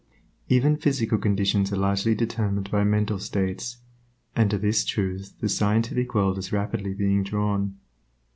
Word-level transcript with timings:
Even 0.49 0.77
physical 0.77 1.19
conditions 1.19 1.71
are 1.71 1.75
largely 1.77 2.15
determined 2.15 2.71
by 2.71 2.83
mental 2.83 3.19
states, 3.19 3.77
and 4.35 4.49
to 4.49 4.57
this 4.57 4.83
truth 4.83 5.35
the 5.41 5.47
scientific 5.47 6.15
world 6.15 6.39
is 6.39 6.51
rapidly 6.51 6.95
being 6.95 7.21
drawn. 7.21 7.77